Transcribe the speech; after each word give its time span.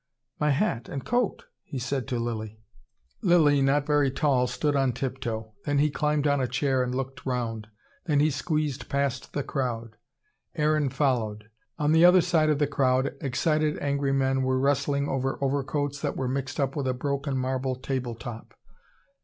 "My 0.39 0.49
hat 0.49 0.89
and 0.89 1.05
coat?" 1.05 1.43
he 1.61 1.77
said 1.77 2.07
to 2.07 2.17
Lilly. 2.17 2.59
Lilly, 3.21 3.61
not 3.61 3.85
very 3.85 4.09
tall, 4.09 4.47
stood 4.47 4.75
on 4.75 4.93
tiptoe. 4.93 5.53
Then 5.65 5.77
he 5.77 5.91
climbed 5.91 6.25
on 6.25 6.41
a 6.41 6.47
chair 6.47 6.81
and 6.81 6.95
looked 6.95 7.23
round. 7.23 7.67
Then 8.05 8.19
he 8.19 8.31
squeezed 8.31 8.89
past 8.89 9.33
the 9.33 9.43
crowd. 9.43 9.97
Aaron 10.55 10.89
followed. 10.89 11.51
On 11.77 11.91
the 11.91 12.03
other 12.03 12.21
side 12.21 12.49
of 12.49 12.57
the 12.57 12.65
crowd 12.65 13.13
excited 13.21 13.77
angry 13.77 14.11
men 14.11 14.41
were 14.41 14.57
wrestling 14.57 15.07
over 15.07 15.37
overcoats 15.39 16.01
that 16.01 16.17
were 16.17 16.27
mixed 16.27 16.59
up 16.59 16.75
with 16.75 16.87
a 16.87 16.95
broken 16.95 17.37
marble 17.37 17.75
table 17.75 18.15
top. 18.15 18.55